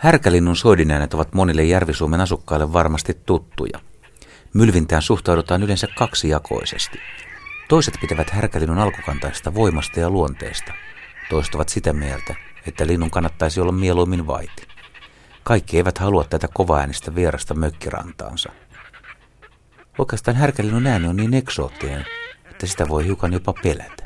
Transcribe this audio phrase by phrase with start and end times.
[0.00, 3.78] Härkälinnun soidinäänet ovat monille Järvi-Suomen asukkaille varmasti tuttuja.
[4.54, 6.98] Mylvintään suhtaudutaan yleensä kaksijakoisesti.
[7.68, 10.72] Toiset pitävät härkälinnun alkukantaista voimasta ja luonteesta.
[11.30, 12.34] Toiset ovat sitä mieltä,
[12.66, 14.68] että linnun kannattaisi olla mieluummin vaiti.
[15.42, 18.52] Kaikki eivät halua tätä kovaäänistä vierasta mökkirantaansa.
[19.98, 22.06] Oikeastaan härkälinnun ääni on niin eksoottinen,
[22.50, 23.99] että sitä voi hiukan jopa pelätä.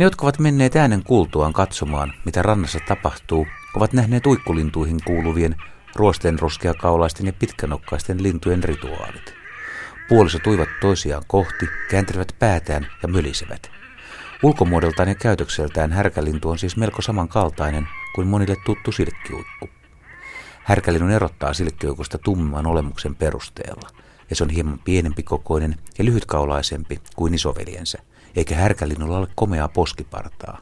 [0.00, 3.46] Ne, jotka ovat menneet äänen kuultuaan katsomaan, mitä rannassa tapahtuu,
[3.76, 5.56] ovat nähneet uikkulintuihin kuuluvien
[5.94, 9.34] ruosten ruskeakaulaisten ja pitkänokkaisten lintujen rituaalit.
[10.08, 13.70] Puolisot tuivat toisiaan kohti, kääntelivät päätään ja mölisevät.
[14.42, 19.68] Ulkomuodoltaan ja käytökseltään härkälintu on siis melko samankaltainen kuin monille tuttu silkkiuikku.
[20.64, 23.88] Härkälinnun erottaa silkkiuikusta tummemman olemuksen perusteella,
[24.30, 27.98] ja se on hieman pienempi kokoinen ja lyhytkaulaisempi kuin isoveljensä–
[28.36, 30.60] eikä härkälinnulla ole komeaa poskipartaa.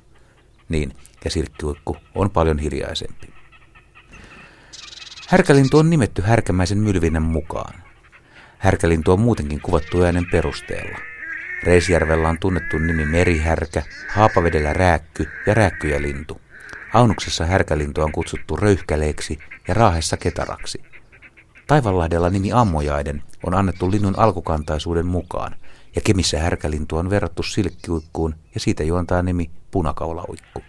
[0.69, 0.93] Niin,
[1.25, 3.29] ja silkkiuikku on paljon hiljaisempi.
[5.29, 7.75] Härkälintu on nimetty härkämäisen mylvinnän mukaan.
[8.59, 10.99] Härkälintu on muutenkin kuvattu äänen perusteella.
[11.63, 16.41] Reisjärvellä on tunnettu nimi merihärkä, Haapavedellä rääkky ja rääkkyjälintu.
[16.95, 20.88] Aunuksessa härkälintu on kutsuttu röyhkäleeksi ja Raahessa ketaraksi.
[21.69, 25.55] Taivanlahdella nimi ammojaiden on annettu linnun alkukantaisuuden mukaan–
[25.99, 30.63] ja Kemissä härkälintu on verrattu silkkiuikkuun ja siitä juontaa nimi punakaulauikku.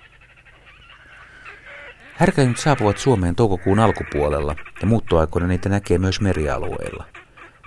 [2.14, 7.06] Härkälinnut saapuvat Suomeen toukokuun alkupuolella ja muuttoaikoina niitä näkee myös merialueilla.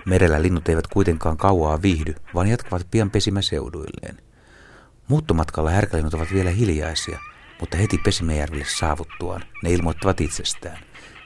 [0.05, 4.17] Merellä linnut eivät kuitenkaan kauaa viihdy, vaan jatkavat pian pesimäseuduilleen.
[5.07, 7.19] Muuttomatkalla härkälinnut ovat vielä hiljaisia,
[7.59, 10.77] mutta heti Pesimäjärvelle saavuttuaan ne ilmoittavat itsestään.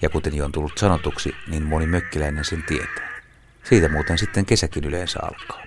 [0.02, 3.22] Ja kuten jo on tullut sanotuksi, niin moni mökkiläinen sen tietää.
[3.64, 5.64] Siitä muuten sitten kesäkin yleensä alkaa.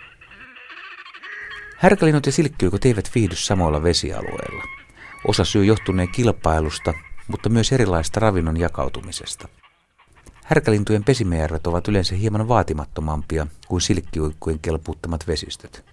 [1.76, 4.64] Härkälinnut ja silkkiykot eivät viihdy samoilla vesialueilla.
[5.28, 6.94] Osa syy johtuneen kilpailusta,
[7.28, 9.48] mutta myös erilaista ravinnon jakautumisesta.
[10.44, 15.84] Härkälintujen pesimäjärvet ovat yleensä hieman vaatimattomampia kuin silkkiuikkujen kelpuuttamat vesistöt.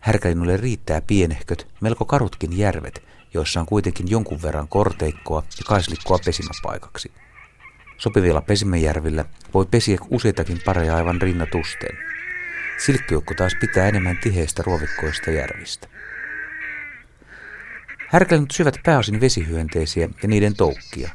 [0.00, 3.02] Härkälinnulle riittää pienehköt, melko karutkin järvet,
[3.34, 7.12] joissa on kuitenkin jonkun verran korteikkoa ja kaislikkoa pesimäpaikaksi.
[7.98, 11.98] Sopivilla pesimäjärvillä voi pesiä useitakin pareja aivan rinnatusten.
[12.78, 15.88] Silkkiukko taas pitää enemmän tiheistä ruovikkoista järvistä.
[18.08, 21.10] Härkälinnut syvät pääosin vesihyönteisiä ja niiden toukkia.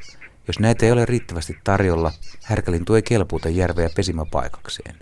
[0.48, 2.12] Jos näitä ei ole riittävästi tarjolla,
[2.44, 4.96] härkälintu ei kelpuuta järveä pesimäpaikakseen.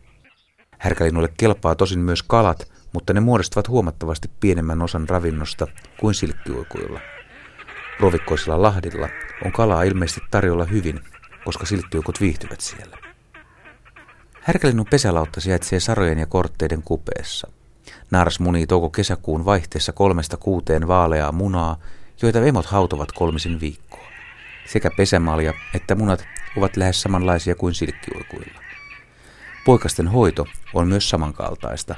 [0.77, 5.67] Härkälinnulle kelpaa tosin myös kalat, mutta ne muodostavat huomattavasti pienemmän osan ravinnosta
[5.99, 6.99] kuin silkkiuikuilla.
[7.99, 9.09] Ruovikkoisilla lahdilla
[9.45, 10.99] on kalaa ilmeisesti tarjolla hyvin,
[11.45, 12.97] koska silkkiuikut viihtyvät siellä.
[14.41, 17.51] Härkälinnun pesälautta sijaitsee sarojen ja kortteiden kupeessa.
[18.11, 21.77] Naaras munii touko-kesäkuun vaihteessa kolmesta kuuteen vaaleaa munaa,
[22.21, 24.07] joita emot hautovat kolmisen viikkoa.
[24.65, 26.25] Sekä pesämalja että munat
[26.57, 28.61] ovat lähes samanlaisia kuin silkkiuikuilla.
[29.65, 31.95] Poikasten hoito on myös samankaltaista.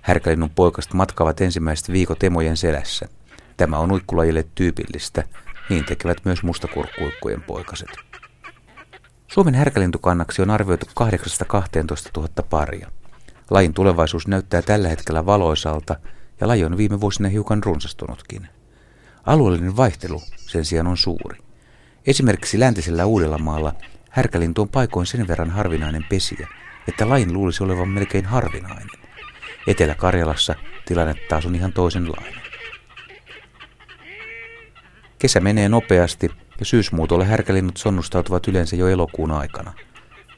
[0.00, 3.08] Härkälinnun poikast matkavat ensimmäiset viikot emojen selässä.
[3.56, 5.24] Tämä on uikkulajille tyypillistä,
[5.68, 7.88] niin tekevät myös mustakurkkuikkujen poikaset.
[9.34, 11.00] Suomen härkälintukannaksi on arvioitu 8-12
[12.16, 12.90] 000 paria.
[13.50, 15.96] Lajin tulevaisuus näyttää tällä hetkellä valoisalta
[16.40, 18.48] ja laji on viime vuosina hiukan runsastunutkin.
[19.26, 21.38] Alueellinen vaihtelu sen sijaan on suuri.
[22.06, 23.72] Esimerkiksi läntisellä Uudellamaalla
[24.10, 26.48] härkälintu on paikoin sen verran harvinainen pesiä,
[26.88, 28.88] että lajin luulisi olevan melkein harvinainen.
[29.66, 30.54] Etelä-Karjalassa
[30.86, 32.42] tilanne taas on ihan toisenlainen.
[35.18, 39.72] Kesä menee nopeasti ja syysmuutolle härkälinnut sonnustautuvat yleensä jo elokuun aikana.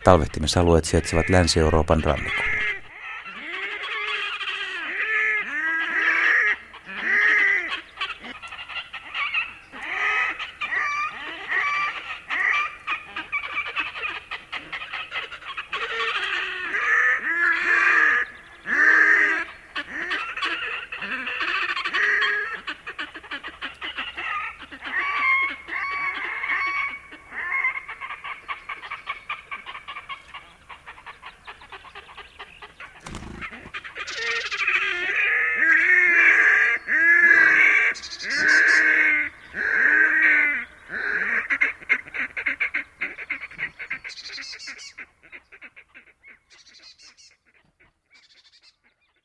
[0.04, 2.55] Talvehtimisalueet sijaitsevat Länsi-Euroopan rannikolla.